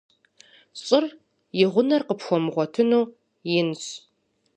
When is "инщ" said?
3.57-3.83